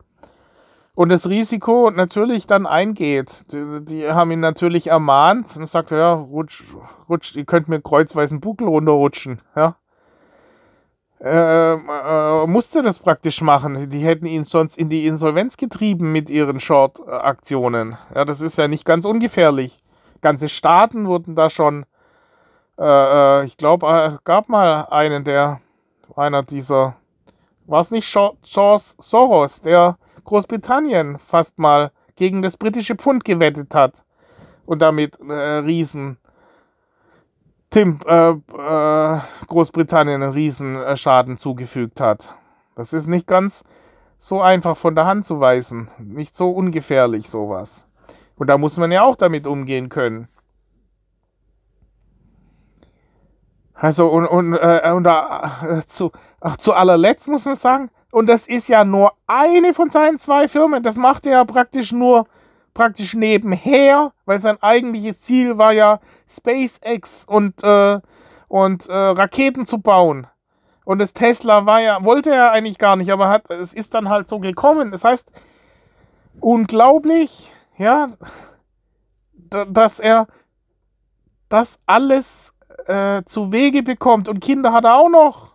[0.94, 3.52] Und das Risiko natürlich dann eingeht.
[3.52, 6.62] Die, die haben ihn natürlich ermahnt und sagt, ja, rutsch,
[7.08, 9.76] rutsch, ihr könnt mir kreuzweise Buckel runterrutschen, ja.
[11.22, 13.88] Äh, äh, musste das praktisch machen.
[13.90, 17.96] Die hätten ihn sonst in die Insolvenz getrieben mit ihren Short-Aktionen.
[18.12, 19.78] Ja, das ist ja nicht ganz ungefährlich.
[20.20, 21.86] Ganze Staaten wurden da schon,
[22.76, 25.60] äh, äh ich glaube, äh, gab mal einen, der,
[26.16, 26.96] einer dieser,
[27.66, 34.02] war es nicht George Soros, der Großbritannien fast mal gegen das britische Pfund gewettet hat
[34.66, 36.18] und damit äh, Riesen
[37.72, 42.36] Tim, äh, äh, Großbritannien einen Riesenschaden zugefügt hat.
[42.76, 43.64] Das ist nicht ganz
[44.18, 45.88] so einfach von der Hand zu weisen.
[45.98, 47.86] Nicht so ungefährlich sowas.
[48.36, 50.28] Und da muss man ja auch damit umgehen können.
[53.72, 58.46] Also und, und, äh, und äh, zu, ach, zu allerletzt muss man sagen, und das
[58.46, 60.82] ist ja nur eine von seinen zwei Firmen.
[60.82, 62.26] Das macht er ja praktisch nur
[62.74, 68.00] praktisch nebenher, weil sein eigentliches Ziel war ja SpaceX und, äh,
[68.48, 70.26] und äh, Raketen zu bauen.
[70.84, 74.08] Und das Tesla war ja, wollte er eigentlich gar nicht, aber hat, es ist dann
[74.08, 74.90] halt so gekommen.
[74.90, 75.30] Das heißt,
[76.40, 78.10] unglaublich, ja,
[79.68, 80.26] dass er
[81.48, 82.52] das alles
[82.86, 84.28] äh, zu Wege bekommt.
[84.28, 85.52] Und Kinder hat er auch noch.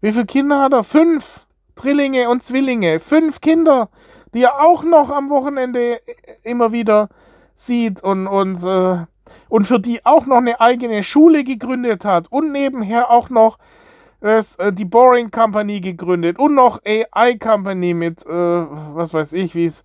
[0.00, 0.84] Wie viele Kinder hat er?
[0.84, 1.46] Fünf.
[1.74, 2.98] Drillinge und Zwillinge.
[2.98, 3.88] Fünf Kinder
[4.34, 6.00] die er auch noch am Wochenende
[6.42, 7.08] immer wieder
[7.54, 9.04] sieht und, und, äh,
[9.48, 13.58] und für die auch noch eine eigene Schule gegründet hat und nebenher auch noch
[14.20, 19.54] das, äh, die Boring Company gegründet und noch AI Company mit, äh, was weiß ich,
[19.54, 19.84] wie es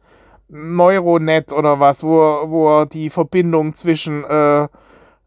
[0.49, 4.67] Neuronet oder was, wo, wo er die Verbindung zwischen äh,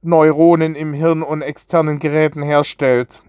[0.03, 3.23] Neuronen im Hirn und externen Geräten herstellt.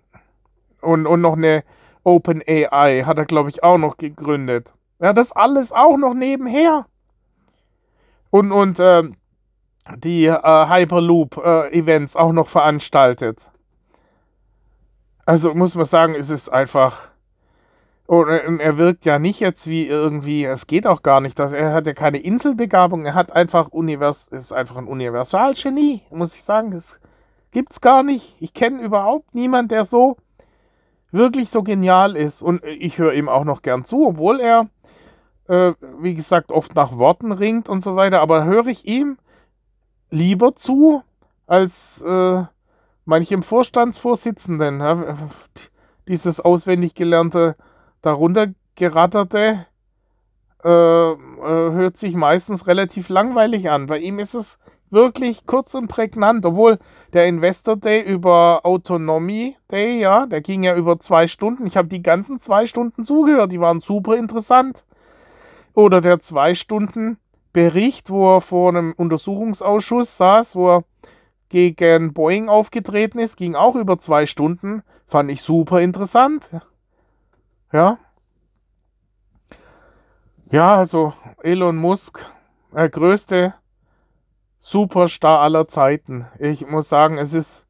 [0.82, 1.64] Und, und noch eine
[2.04, 4.74] Open AI hat er, glaube ich, auch noch gegründet.
[5.00, 6.86] Ja, das alles auch noch nebenher.
[8.30, 9.04] Und, und äh,
[9.96, 13.52] die äh, Hyperloop-Events äh, auch noch veranstaltet.
[15.26, 17.10] Also muss man sagen, es ist einfach.
[18.06, 21.74] Und er wirkt ja nicht jetzt wie irgendwie, es geht auch gar nicht, dass er
[21.74, 26.72] hat ja keine Inselbegabung, er hat einfach Univers, ist einfach ein Universalgenie, muss ich sagen,
[26.72, 27.02] das
[27.52, 28.38] gibt's gar nicht.
[28.40, 30.16] Ich kenne überhaupt niemanden, der so
[31.12, 34.70] wirklich so genial ist und ich höre ihm auch noch gern zu, obwohl er
[35.48, 39.18] äh, wie gesagt, oft nach Worten ringt und so weiter, aber höre ich ihm
[40.10, 41.04] lieber zu
[41.46, 42.44] als äh,
[43.06, 44.80] manchem Vorstandsvorsitzenden.
[44.80, 45.18] Ja,
[46.08, 47.56] dieses auswendig gelernte,
[48.02, 49.66] darunter geratterte,
[50.64, 53.88] äh, äh, hört sich meistens relativ langweilig an.
[53.88, 54.58] Bei ihm ist es
[54.90, 56.80] wirklich kurz und prägnant, obwohl
[57.14, 61.66] der Investor Day über Autonomie Day, ja, der ging ja über zwei Stunden.
[61.66, 64.86] Ich habe die ganzen zwei Stunden zugehört, die waren super interessant.
[65.78, 67.20] Oder der zwei Stunden
[67.54, 70.84] Bericht, wo er vor einem Untersuchungsausschuss saß, wo er
[71.50, 74.82] gegen Boeing aufgetreten ist, ging auch über zwei Stunden.
[75.06, 76.50] Fand ich super interessant.
[77.72, 78.00] Ja.
[80.50, 81.14] Ja, also
[81.44, 82.26] Elon Musk,
[82.74, 83.54] der größte
[84.58, 86.26] Superstar aller Zeiten.
[86.40, 87.68] Ich muss sagen, es ist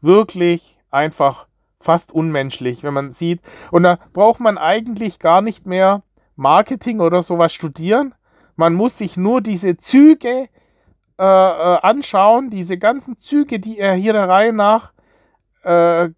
[0.00, 3.42] wirklich einfach fast unmenschlich, wenn man sieht.
[3.70, 6.02] Und da braucht man eigentlich gar nicht mehr
[6.36, 8.14] Marketing oder sowas studieren.
[8.56, 10.48] Man muss sich nur diese Züge
[11.18, 14.92] äh, äh, anschauen, diese ganzen Züge, die er hier der Reihe nach
[15.62, 16.10] äh,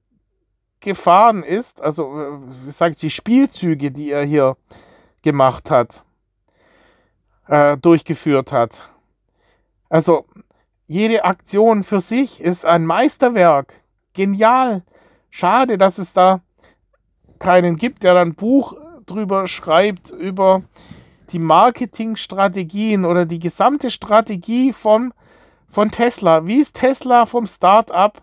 [0.81, 4.57] gefahren ist, also wie sagt die Spielzüge, die er hier
[5.22, 6.05] gemacht hat,
[7.48, 8.90] äh, durchgeführt hat.
[9.88, 10.27] Also
[10.87, 13.74] jede Aktion für sich ist ein Meisterwerk.
[14.12, 14.83] genial.
[15.31, 16.40] Schade, dass es da
[17.38, 20.62] keinen gibt, der dann Buch drüber schreibt, über
[21.32, 25.12] die Marketingstrategien oder die gesamte Strategie von,
[25.68, 26.46] von Tesla.
[26.46, 28.22] Wie ist Tesla vom Start-up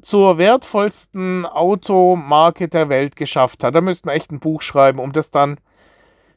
[0.00, 3.74] zur wertvollsten Automarke der Welt geschafft hat?
[3.74, 5.58] Da müsste man echt ein Buch schreiben, um das dann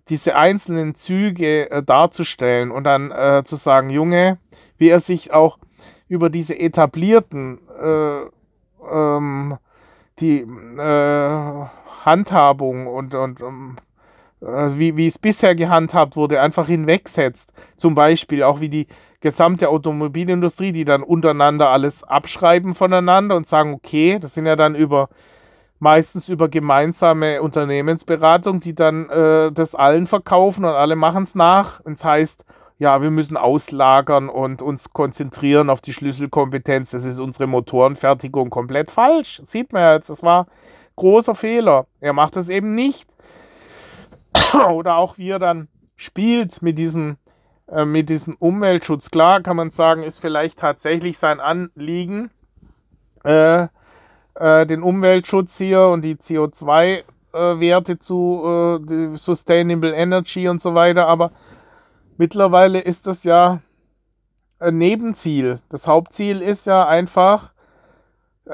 [0.09, 4.37] diese einzelnen Züge äh, darzustellen und dann äh, zu sagen, Junge,
[4.77, 5.57] wie er sich auch
[6.07, 8.21] über diese etablierten äh,
[8.91, 9.57] ähm,
[10.19, 11.65] die äh,
[12.05, 13.77] Handhabung und, und um,
[14.41, 17.51] also wie, wie es bisher gehandhabt wurde, einfach hinwegsetzt.
[17.77, 18.87] Zum Beispiel auch wie die
[19.21, 24.75] gesamte Automobilindustrie, die dann untereinander alles abschreiben voneinander und sagen, okay, das sind ja dann
[24.75, 25.09] über
[25.79, 31.79] meistens über gemeinsame Unternehmensberatung, die dann äh, das allen verkaufen und alle machen es nach.
[31.81, 32.45] Und es heißt,
[32.77, 36.91] ja, wir müssen auslagern und uns konzentrieren auf die Schlüsselkompetenz.
[36.91, 39.41] Das ist unsere Motorenfertigung komplett falsch.
[39.43, 40.47] Sieht man ja jetzt, das war
[40.95, 41.87] großer Fehler.
[41.99, 43.09] Er macht es eben nicht.
[44.71, 47.17] Oder auch wie er dann spielt mit diesem,
[47.67, 49.11] äh, mit diesem Umweltschutz.
[49.11, 52.31] Klar kann man sagen, ist vielleicht tatsächlich sein Anliegen,
[53.23, 53.67] äh,
[54.35, 61.07] äh, den Umweltschutz hier und die CO2-Werte äh, zu äh, Sustainable Energy und so weiter,
[61.07, 61.31] aber
[62.17, 63.61] mittlerweile ist das ja
[64.59, 65.59] ein Nebenziel.
[65.69, 67.51] Das Hauptziel ist ja einfach,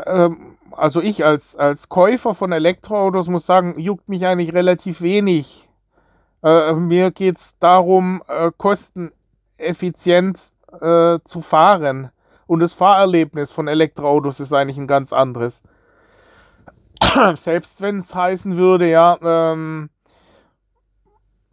[0.05, 5.67] ähm, also ich als, als Käufer von Elektroautos muss sagen, juckt mich eigentlich relativ wenig.
[6.43, 10.39] Äh, mir geht es darum, äh, kosteneffizient
[10.79, 12.11] äh, zu fahren.
[12.47, 15.61] Und das Fahrerlebnis von Elektroautos ist eigentlich ein ganz anderes.
[17.35, 19.89] Selbst wenn es heißen würde, ja, ähm,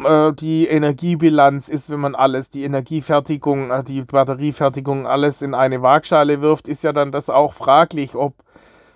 [0.03, 5.83] äh, die Energiebilanz ist, wenn man alles, die Energiefertigung, äh, die Batteriefertigung, alles in eine
[5.83, 8.35] Waagschale wirft, ist ja dann das auch fraglich, ob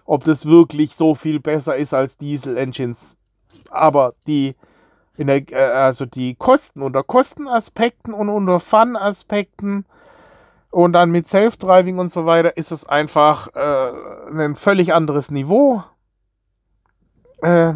[0.04, 3.16] ob das wirklich so viel besser ist als Diesel-Engines.
[3.70, 4.56] Aber die,
[5.16, 9.86] der, äh, also die Kosten unter Kostenaspekten und unter Fun-Aspekten
[10.70, 13.92] und dann mit Self-Driving und so weiter ist es einfach äh,
[14.30, 15.84] ein völlig anderes Niveau.
[17.42, 17.74] Äh,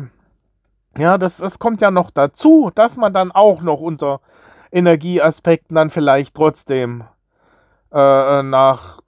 [0.99, 4.21] ja, das, das kommt ja noch dazu, dass man dann auch noch unter
[4.73, 7.05] Energieaspekten dann vielleicht trotzdem
[7.93, 9.01] äh, nach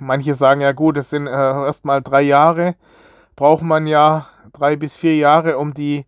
[0.00, 2.74] manche sagen ja gut, es sind äh, erstmal drei Jahre,
[3.36, 6.06] braucht man ja drei bis vier Jahre, um die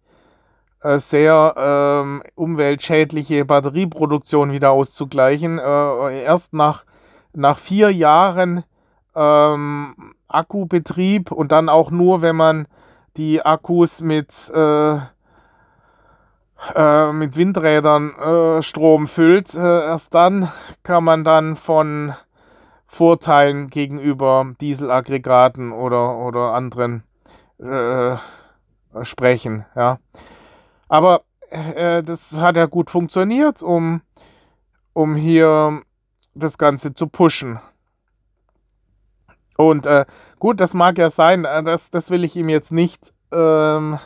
[0.83, 5.59] äh, sehr ähm, umweltschädliche Batterieproduktion wieder auszugleichen.
[5.59, 6.85] Äh, erst nach,
[7.33, 8.65] nach vier Jahren
[9.15, 9.95] ähm,
[10.29, 12.67] Akkubetrieb und dann auch nur, wenn man
[13.17, 14.99] die Akkus mit, äh,
[16.75, 20.51] äh, mit Windrädern äh, Strom füllt, äh, erst dann
[20.83, 22.15] kann man dann von
[22.92, 27.05] Vorteilen gegenüber Dieselaggregaten oder, oder anderen
[27.59, 28.16] äh,
[29.05, 29.64] sprechen.
[29.76, 30.00] Ja.
[30.88, 34.03] Aber äh, das hat ja gut funktioniert, um,
[34.92, 35.83] um hier
[36.35, 37.61] das Ganze zu pushen.
[39.57, 40.05] Und äh,
[40.40, 44.00] gut, das mag ja sein, äh, das, das will ich ihm jetzt nicht ähm,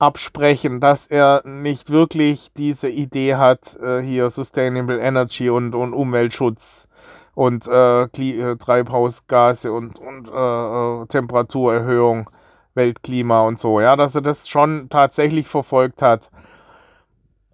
[0.00, 6.88] absprechen, dass er nicht wirklich diese Idee hat, äh, hier Sustainable Energy und, und Umweltschutz
[7.34, 12.30] und äh, äh, Treibhausgase und, und äh, äh, Temperaturerhöhung,
[12.74, 16.30] Weltklima und so, ja, dass er das schon tatsächlich verfolgt hat.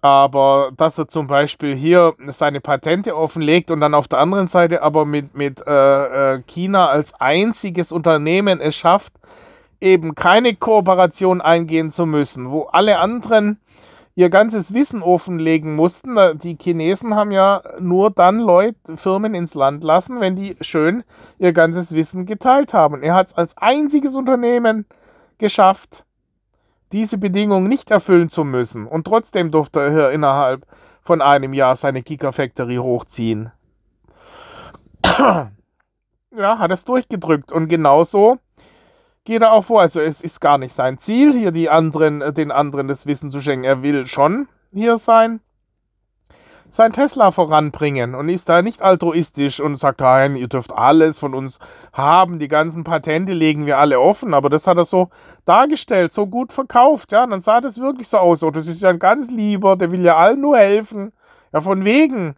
[0.01, 4.83] Aber dass er zum Beispiel hier seine Patente offenlegt und dann auf der anderen Seite
[4.83, 9.13] aber mit, mit äh, äh China als einziges Unternehmen es schafft,
[9.81, 13.59] eben keine Kooperation eingehen zu müssen, wo alle anderen
[14.17, 16.17] ihr ganzes Wissen offenlegen mussten.
[16.39, 21.03] Die Chinesen haben ja nur dann Leute, Firmen ins Land lassen, wenn die schön
[21.37, 23.03] ihr ganzes Wissen geteilt haben.
[23.03, 24.87] Er hat es als einziges Unternehmen
[25.37, 26.03] geschafft,
[26.91, 28.87] diese Bedingungen nicht erfüllen zu müssen.
[28.87, 30.65] Und trotzdem durfte er hier innerhalb
[31.03, 33.51] von einem Jahr seine Gigafactory hochziehen.
[35.05, 35.51] ja,
[36.31, 37.51] hat es durchgedrückt.
[37.51, 38.39] Und genauso
[39.27, 39.81] geht er auch vor.
[39.81, 43.29] Also es ist gar nicht sein Ziel, hier die anderen, äh, den anderen das Wissen
[43.29, 43.65] zu schenken.
[43.65, 45.41] Er will schon hier sein,
[46.71, 51.33] sein Tesla voranbringen und ist da nicht altruistisch und sagt, nein, ihr dürft alles von
[51.33, 51.59] uns
[51.91, 55.09] haben, die ganzen Patente legen wir alle offen, aber das hat er so
[55.45, 58.81] dargestellt, so gut verkauft, ja, und dann sah das wirklich so aus, oh, das ist
[58.81, 61.13] ja ein ganz lieber, der will ja allen nur helfen,
[61.51, 62.35] ja, von wegen.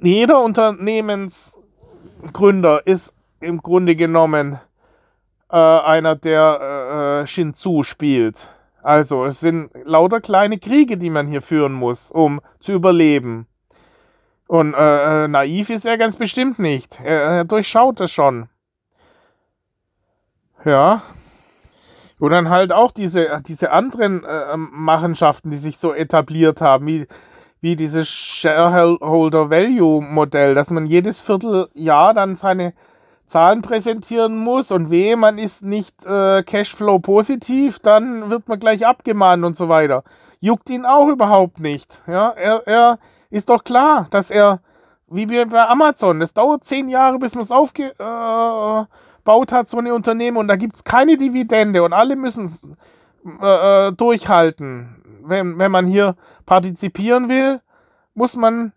[0.00, 4.60] Jeder Unternehmensgründer ist im Grunde genommen
[5.50, 8.48] äh, einer, der äh, äh, Shinzu spielt.
[8.82, 13.46] Also es sind lauter kleine Kriege, die man hier führen muss, um zu überleben.
[14.46, 16.98] Und äh, äh naiv ist er ganz bestimmt nicht.
[17.02, 18.48] Er, er durchschaut es schon.
[20.64, 21.02] Ja.
[22.18, 27.06] Und dann halt auch diese, diese anderen äh, Machenschaften, die sich so etabliert haben, wie,
[27.60, 32.74] wie dieses Shareholder Value Modell, dass man jedes Vierteljahr dann seine
[33.28, 38.86] Zahlen präsentieren muss und weh, man ist nicht äh, Cashflow positiv, dann wird man gleich
[38.86, 40.02] abgemahnt und so weiter.
[40.40, 42.02] Juckt ihn auch überhaupt nicht.
[42.06, 42.98] Ja, er, er
[43.30, 44.60] ist doch klar, dass er,
[45.08, 49.94] wie bei Amazon, es dauert zehn Jahre, bis man es aufgebaut äh, hat, so eine
[49.94, 52.76] Unternehmen, und da gibt es keine Dividende und alle müssen
[53.40, 55.20] äh, äh, durchhalten.
[55.24, 57.60] Wenn, wenn man hier partizipieren will,
[58.14, 58.72] muss man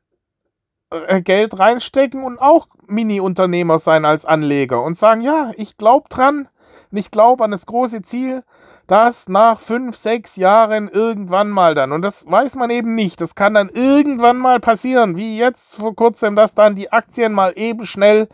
[1.24, 6.50] Geld reinstecken und auch Mini-Unternehmer sein als Anleger und sagen, ja, ich glaube dran,
[6.92, 8.44] ich glaube an das große Ziel,
[8.88, 13.36] dass nach fünf, sechs Jahren irgendwann mal dann, und das weiß man eben nicht, das
[13.36, 17.86] kann dann irgendwann mal passieren, wie jetzt vor kurzem, dass dann die Aktien mal eben
[17.86, 18.28] schnell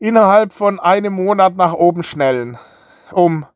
[0.00, 2.58] innerhalb von einem Monat nach oben schnellen,
[3.12, 3.46] um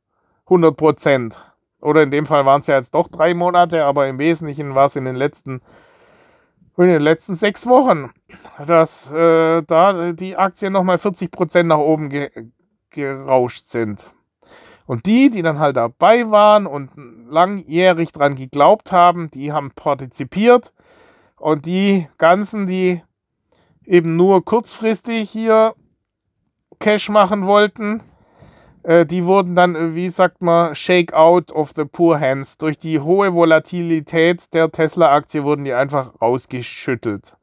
[0.44, 1.37] 100 Prozent.
[1.81, 4.87] Oder in dem Fall waren es ja jetzt doch drei Monate, aber im Wesentlichen war
[4.87, 5.62] es in den letzten
[6.82, 8.10] in den letzten sechs Wochen,
[8.66, 12.30] dass äh, da die Aktien nochmal 40% nach oben ge
[12.90, 14.12] gerauscht sind.
[14.87, 16.90] Und die, die dann halt dabei waren und
[17.28, 20.72] langjährig dran geglaubt haben, die haben partizipiert.
[21.37, 23.02] Und die ganzen, die
[23.84, 25.74] eben nur kurzfristig hier
[26.78, 28.02] Cash machen wollten,
[28.85, 32.59] äh, die wurden dann, äh, wie sagt man, shake out of the poor hands.
[32.59, 37.37] Durch die hohe Volatilität der Tesla-Aktie wurden die einfach rausgeschüttelt.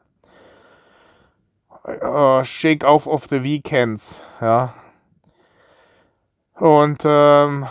[1.84, 4.76] Uh, shake out of the weekends, ja.
[6.60, 7.66] Und ähm,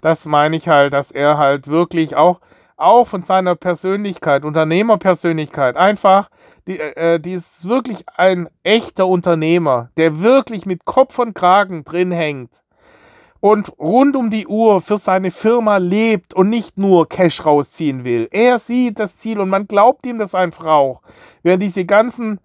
[0.00, 2.40] das meine ich halt, dass er halt wirklich auch,
[2.76, 6.30] auch von seiner Persönlichkeit, Unternehmerpersönlichkeit, einfach,
[6.68, 12.12] die, äh, die ist wirklich ein echter Unternehmer, der wirklich mit Kopf und Kragen drin
[12.12, 12.63] hängt
[13.44, 18.26] und rund um die Uhr für seine Firma lebt und nicht nur Cash rausziehen will.
[18.30, 21.02] Er sieht das Ziel und man glaubt ihm das einfach auch.
[21.42, 22.40] Während diese ganzen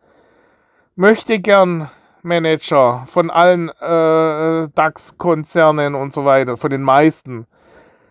[0.97, 1.89] möchte gern
[2.21, 7.47] Manager von allen äh, DAX-Konzernen und so weiter, von den meisten,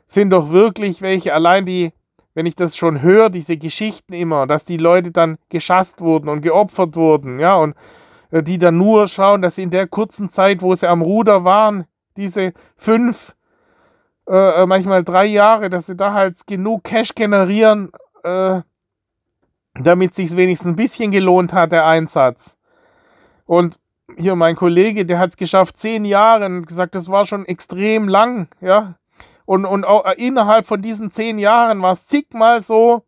[0.06, 1.92] sind doch wirklich welche, allein die,
[2.32, 6.40] wenn ich das schon höre, diese Geschichten immer, dass die Leute dann geschasst wurden und
[6.40, 7.74] geopfert wurden, ja, und
[8.30, 11.44] äh, die dann nur schauen, dass sie in der kurzen Zeit, wo sie am Ruder
[11.44, 11.84] waren,
[12.18, 13.34] diese fünf,
[14.28, 17.92] äh, äh, manchmal drei Jahre, dass sie da halt genug Cash generieren,
[18.24, 18.60] äh,
[19.74, 22.56] damit sich wenigstens ein bisschen gelohnt hat, der Einsatz.
[23.46, 23.78] Und
[24.16, 28.48] hier mein Kollege, der hat es geschafft, zehn Jahre gesagt, das war schon extrem lang,
[28.60, 28.94] ja.
[29.46, 33.04] Und, und auch innerhalb von diesen zehn Jahren war es zigmal so,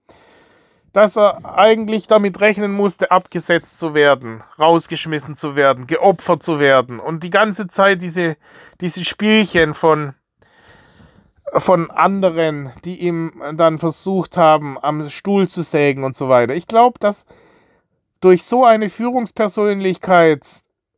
[0.93, 6.99] dass er eigentlich damit rechnen musste, abgesetzt zu werden, rausgeschmissen zu werden, geopfert zu werden.
[6.99, 8.37] Und die ganze Zeit diese,
[8.81, 10.15] diese Spielchen von,
[11.53, 16.55] von anderen, die ihm dann versucht haben, am Stuhl zu sägen und so weiter.
[16.55, 17.25] Ich glaube, dass
[18.21, 20.45] durch so eine Führungspersönlichkeit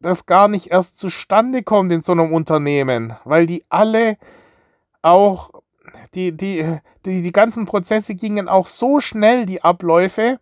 [0.01, 4.17] das gar nicht erst zustande kommt in so einem Unternehmen, weil die alle
[5.01, 5.62] auch
[6.15, 10.39] die, die, die, die ganzen Prozesse gingen auch so schnell, die Abläufe,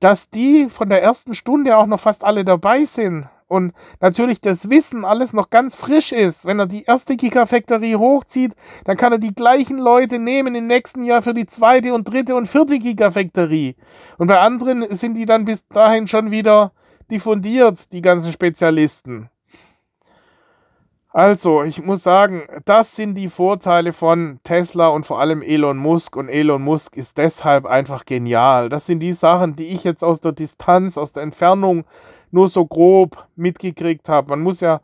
[0.00, 3.28] dass die von der ersten Stunde auch noch fast alle dabei sind.
[3.46, 6.46] Und natürlich das Wissen alles noch ganz frisch ist.
[6.46, 8.52] Wenn er die erste Gigafactory hochzieht,
[8.84, 12.36] dann kann er die gleichen Leute nehmen im nächsten Jahr für die zweite und dritte
[12.36, 13.74] und vierte Gigafactory.
[14.18, 16.72] Und bei anderen sind die dann bis dahin schon wieder
[17.10, 19.30] diffundiert, die ganzen Spezialisten.
[21.12, 26.14] Also, ich muss sagen, das sind die Vorteile von Tesla und vor allem Elon Musk.
[26.14, 28.68] Und Elon Musk ist deshalb einfach genial.
[28.68, 31.84] Das sind die Sachen, die ich jetzt aus der Distanz, aus der Entfernung
[32.30, 34.30] nur so grob mitgekriegt habe.
[34.30, 34.80] Man muss ja,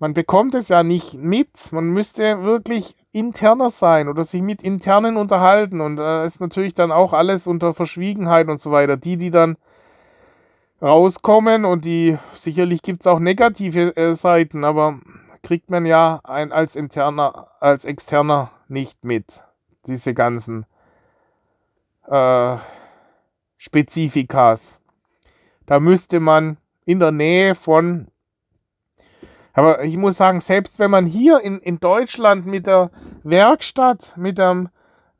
[0.00, 1.50] man bekommt es ja nicht mit.
[1.70, 5.80] Man müsste wirklich interner sein oder sich mit internen unterhalten.
[5.80, 8.96] Und da ist natürlich dann auch alles unter Verschwiegenheit und so weiter.
[8.96, 9.56] Die, die dann
[10.82, 14.98] rauskommen und die sicherlich gibt es auch negative äh, Seiten, aber
[15.42, 19.42] kriegt man ja ein, als, interner, als externer nicht mit.
[19.86, 20.66] Diese ganzen
[22.06, 22.56] äh,
[23.56, 24.80] Spezifikas.
[25.66, 28.08] Da müsste man in der Nähe von.
[29.52, 32.90] Aber ich muss sagen, selbst wenn man hier in, in Deutschland mit der
[33.24, 34.68] Werkstatt, mit dem,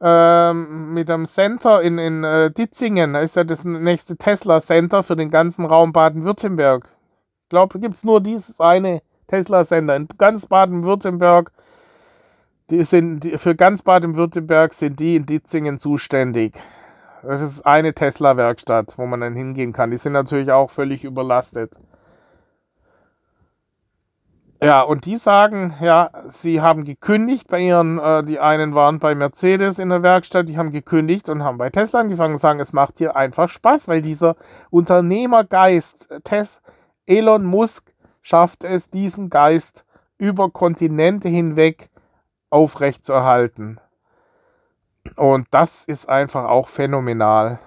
[0.01, 5.17] ähm, mit dem Center in, in äh, Ditzingen, da ist ja das nächste Tesla-Center für
[5.17, 6.89] den ganzen Raum Baden-Württemberg.
[7.43, 11.53] Ich glaube, gibt es nur dieses eine Tesla-Sender in ganz Baden-Württemberg.
[12.71, 16.55] Die sind, die, für ganz Baden-Württemberg sind die in Ditzingen zuständig.
[17.23, 19.91] Das ist eine Tesla-Werkstatt, wo man dann hingehen kann.
[19.91, 21.73] Die sind natürlich auch völlig überlastet.
[24.61, 29.15] Ja, und die sagen, ja, sie haben gekündigt bei ihren, äh, die einen waren bei
[29.15, 32.73] Mercedes in der Werkstatt, die haben gekündigt und haben bei Tesla angefangen und sagen, es
[32.73, 34.35] macht hier einfach Spaß, weil dieser
[34.71, 36.61] Unternehmergeist, Tess,
[37.07, 37.93] Elon Musk
[38.29, 39.85] schafft es, diesen Geist
[40.19, 41.89] über Kontinente hinweg
[42.51, 43.81] aufrechtzuerhalten.
[45.17, 47.59] Und das ist einfach auch phänomenal.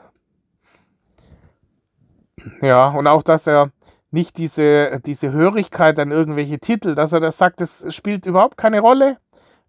[2.62, 3.72] Ja, und auch, dass er
[4.12, 8.82] nicht diese, diese Hörigkeit an irgendwelche Titel, dass er das sagt, das spielt überhaupt keine
[8.82, 9.18] Rolle.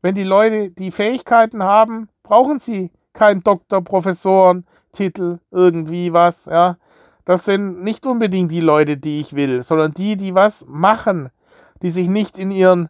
[0.02, 6.76] Wenn die Leute die Fähigkeiten haben, brauchen sie keinen Doktor, Professoren, Titel, irgendwie was, ja.
[7.24, 11.30] Das sind nicht unbedingt die Leute, die ich will, sondern die, die was machen,
[11.82, 12.88] die sich nicht in ihren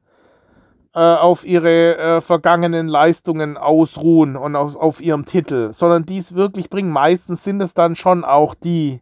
[0.95, 6.35] äh, auf ihre äh, vergangenen Leistungen ausruhen und auf, auf ihrem Titel, sondern die es
[6.35, 6.91] wirklich bringen.
[6.91, 9.01] Meistens sind es dann schon auch die,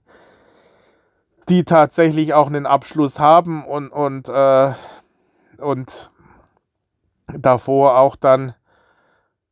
[1.48, 4.72] die tatsächlich auch einen Abschluss haben und, und, äh,
[5.58, 6.10] und
[7.26, 8.54] davor auch dann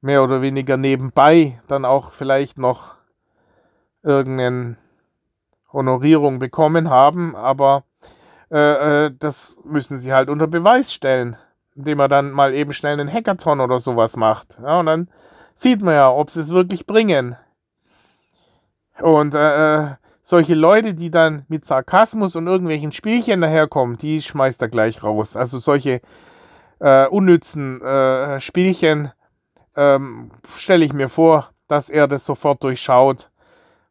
[0.01, 2.95] mehr oder weniger nebenbei dann auch vielleicht noch
[4.05, 4.77] irgendeine
[5.73, 7.85] Honorierung bekommen haben, aber
[8.51, 11.37] äh, äh, das müssen sie halt unter Beweis stellen,
[11.75, 14.59] indem er dann mal eben schnell einen Hackathon oder sowas macht.
[14.63, 15.09] Ja, und dann
[15.55, 17.37] sieht man ja, ob sie es wirklich bringen.
[19.01, 19.95] Und äh, äh
[20.29, 25.37] solche Leute, die dann mit Sarkasmus und irgendwelchen Spielchen daherkommen, die schmeißt er gleich raus.
[25.37, 26.03] Also solche
[26.81, 29.11] äh, unnützen äh, Spielchen
[29.75, 33.31] ähm, stelle ich mir vor, dass er das sofort durchschaut.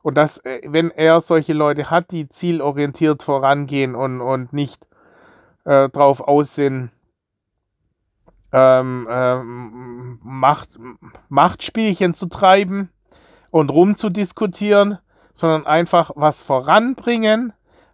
[0.07, 4.87] Und dass, äh, wenn er solche Leute hat, die zielorientiert vorangehen und, und nicht
[5.65, 6.91] äh, drauf aus sind,
[8.53, 10.69] ähm, ähm, Macht,
[11.27, 12.89] Machtspielchen zu treiben
[13.51, 14.99] und rumzudiskutieren,
[15.33, 17.51] sondern einfach was voranbringen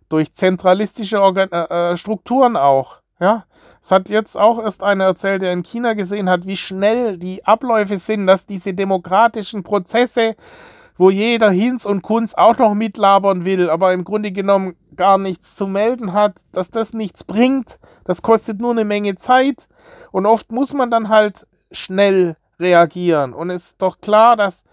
[0.07, 2.97] durch zentralistische Organ äh, äh, Strukturen auch.
[3.19, 3.45] Ja,
[3.81, 7.43] es hat jetzt auch erst einer erzählt, der in China gesehen hat, wie schnell die
[7.43, 10.35] Abläufe sind, dass diese demokratischen Prozesse,
[10.97, 15.55] wo jeder Hinz und Kunz auch noch mitlabern will, aber im Grunde genommen gar nichts
[15.55, 17.79] zu melden hat, dass das nichts bringt.
[18.05, 19.67] Das kostet nur eine Menge Zeit
[20.11, 23.33] und oft muss man dann halt schnell reagieren.
[23.33, 24.63] Und es ist doch klar, dass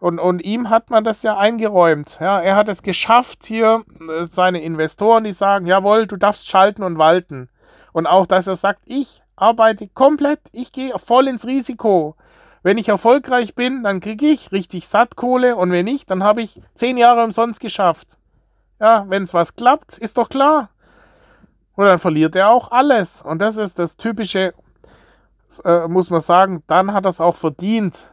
[0.00, 2.16] und, und ihm hat man das ja eingeräumt.
[2.20, 6.82] Ja, er hat es geschafft, hier äh, seine Investoren, die sagen, jawohl, du darfst schalten
[6.82, 7.50] und walten.
[7.92, 12.16] Und auch, dass er sagt, ich arbeite komplett, ich gehe voll ins Risiko.
[12.62, 16.60] Wenn ich erfolgreich bin, dann kriege ich richtig Sattkohle und wenn nicht, dann habe ich
[16.74, 18.18] zehn Jahre umsonst geschafft.
[18.78, 20.70] Ja, wenn es was klappt, ist doch klar.
[21.74, 23.22] Und dann verliert er auch alles.
[23.22, 24.52] Und das ist das Typische,
[25.64, 28.10] äh, muss man sagen, dann hat er es auch verdient,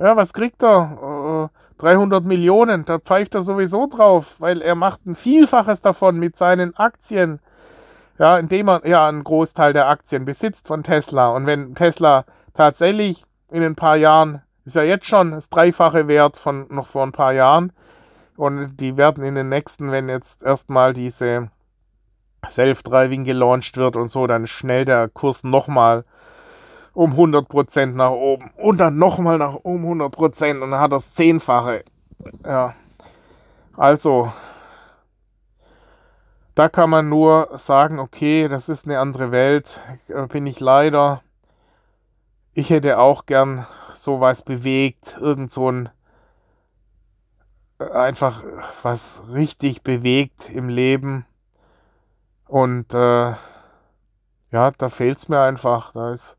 [0.00, 1.50] ja, was kriegt er?
[1.52, 6.36] Äh, 300 Millionen, da pfeift er sowieso drauf, weil er macht ein Vielfaches davon mit
[6.36, 7.40] seinen Aktien.
[8.18, 11.28] Ja, indem er ja einen Großteil der Aktien besitzt von Tesla.
[11.30, 16.36] Und wenn Tesla tatsächlich in ein paar Jahren, ist ja jetzt schon das Dreifache wert
[16.36, 17.72] von noch vor ein paar Jahren.
[18.36, 21.50] Und die werden in den nächsten, wenn jetzt erstmal diese
[22.46, 26.04] Self-Driving gelauncht wird und so, dann schnell der Kurs nochmal
[26.92, 31.84] um 100% nach oben und dann nochmal nach um 100% und dann hat das Zehnfache.
[32.44, 32.74] Ja.
[33.76, 34.32] Also,
[36.54, 41.22] da kann man nur sagen, okay, das ist eine andere Welt, äh, bin ich leider.
[42.58, 45.90] Ich hätte auch gern sowas bewegt, irgend so ein
[47.78, 48.42] äh, einfach
[48.82, 51.24] was richtig bewegt im Leben.
[52.48, 53.34] Und äh,
[54.50, 55.92] ja, da fehlt es mir einfach.
[55.92, 56.36] Da ist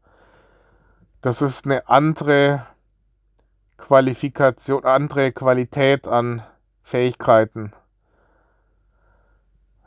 [1.21, 2.65] das ist eine andere
[3.77, 6.43] Qualifikation, andere Qualität an
[6.81, 7.71] Fähigkeiten.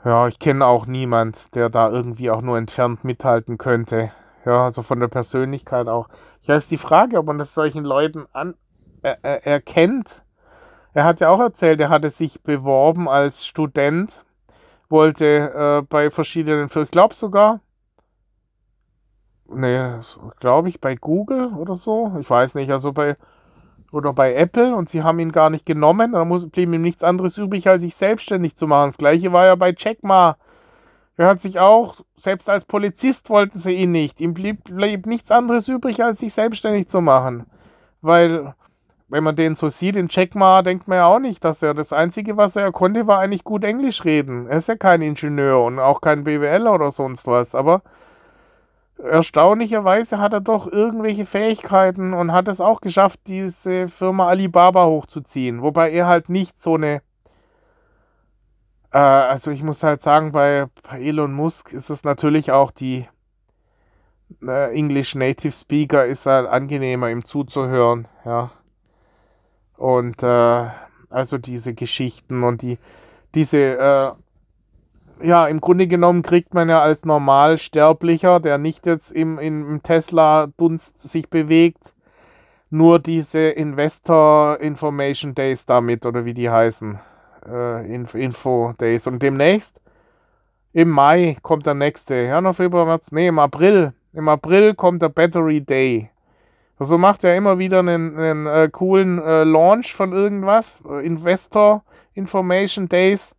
[0.03, 4.12] Ja, ich kenne auch niemand, der da irgendwie auch nur entfernt mithalten könnte.
[4.45, 6.09] Ja, also von der Persönlichkeit auch.
[6.43, 8.55] Ja, ist die Frage, ob man das solchen Leuten an,
[9.03, 10.24] äh, erkennt.
[10.95, 14.24] Er hat ja auch erzählt, er hatte sich beworben als Student,
[14.88, 17.61] wollte äh, bei verschiedenen Firmen, ich glaube sogar,
[19.49, 19.80] nee,
[20.40, 22.12] glaube ich, bei Google oder so.
[22.20, 23.16] Ich weiß nicht, also bei
[23.93, 26.12] oder bei Apple und sie haben ihn gar nicht genommen.
[26.12, 28.88] Da blieb ihm nichts anderes übrig, als sich selbstständig zu machen.
[28.88, 30.36] Das gleiche war ja bei Jack Ma.
[31.17, 34.21] Er hat sich auch, selbst als Polizist wollten sie ihn nicht.
[34.21, 37.47] Ihm blieb, blieb nichts anderes übrig, als sich selbstständig zu machen.
[38.01, 38.55] Weil,
[39.09, 41.93] wenn man den so sieht, Jack Ma, denkt man ja auch nicht, dass er das
[41.93, 44.47] Einzige, was er konnte, war eigentlich gut Englisch reden.
[44.47, 47.55] Er ist ja kein Ingenieur und auch kein BWL oder sonst was.
[47.55, 47.83] Aber
[48.97, 55.61] erstaunlicherweise hat er doch irgendwelche Fähigkeiten und hat es auch geschafft, diese Firma Alibaba hochzuziehen.
[55.61, 57.03] Wobei er halt nicht so eine
[58.93, 63.09] Äh, also ich muss halt sagen, bei, bei Elon Musk ist es natürlich auch die
[64.43, 68.51] äh, English Native Speaker ist halt angenehmer ihm zuzuhören, ja.
[69.76, 70.68] Und äh,
[71.11, 72.78] also diese Geschichten und die
[73.34, 74.12] diese äh,
[75.22, 81.01] ja, im Grunde genommen kriegt man ja als Normalsterblicher, der nicht jetzt im, im Tesla-Dunst
[81.01, 81.93] sich bewegt,
[82.70, 86.99] nur diese Investor Information Days damit, oder wie die heißen.
[87.47, 89.07] Äh, Info Days.
[89.07, 89.80] Und demnächst,
[90.72, 92.14] im Mai, kommt der nächste.
[92.14, 93.93] Ja, noch Februar, März, nee, im April.
[94.12, 96.11] Im April kommt der Battery Day.
[96.78, 100.80] So also macht er immer wieder einen, einen äh, coolen äh, Launch von irgendwas.
[101.03, 101.84] Investor
[102.14, 103.34] Information Days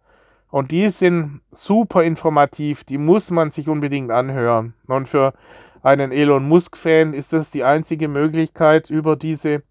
[0.50, 4.76] und die sind super informativ, die muss man sich unbedingt anhören.
[4.88, 5.34] Und für
[5.82, 9.64] einen Elon Musk-Fan ist das die einzige Möglichkeit, über diese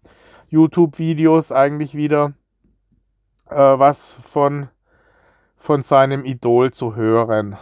[0.49, 2.33] YouTube-Videos eigentlich wieder
[3.49, 4.69] äh, was von,
[5.57, 7.57] von seinem Idol zu hören.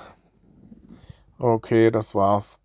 [1.39, 2.59] Okay, das war's.